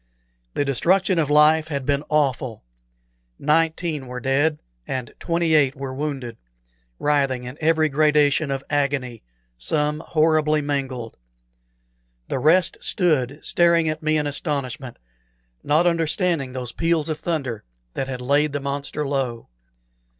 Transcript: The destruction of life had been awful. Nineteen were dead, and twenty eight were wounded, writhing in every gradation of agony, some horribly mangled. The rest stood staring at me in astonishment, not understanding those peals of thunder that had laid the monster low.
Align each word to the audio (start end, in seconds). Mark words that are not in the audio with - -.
The 0.55 0.65
destruction 0.65 1.19
of 1.19 1.29
life 1.29 1.67
had 1.67 1.85
been 1.85 2.03
awful. 2.09 2.63
Nineteen 3.37 4.07
were 4.07 4.19
dead, 4.19 4.57
and 4.87 5.13
twenty 5.19 5.53
eight 5.53 5.75
were 5.75 5.93
wounded, 5.93 6.37
writhing 6.97 7.43
in 7.43 7.55
every 7.61 7.87
gradation 7.87 8.49
of 8.49 8.63
agony, 8.67 9.21
some 9.59 9.99
horribly 9.99 10.59
mangled. 10.59 11.17
The 12.29 12.39
rest 12.39 12.77
stood 12.81 13.41
staring 13.45 13.87
at 13.89 14.01
me 14.01 14.17
in 14.17 14.25
astonishment, 14.25 14.97
not 15.63 15.85
understanding 15.85 16.51
those 16.53 16.71
peals 16.71 17.07
of 17.07 17.19
thunder 17.19 17.63
that 17.93 18.07
had 18.07 18.21
laid 18.21 18.53
the 18.53 18.59
monster 18.59 19.07
low. 19.07 19.49